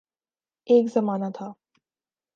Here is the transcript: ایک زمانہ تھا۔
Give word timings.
ایک 0.67 0.85
زمانہ 0.93 1.29
تھا۔ 1.35 1.47